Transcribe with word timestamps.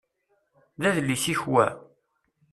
D 0.79 0.83
adlis-ik 0.89 1.41
wa? 1.51 1.65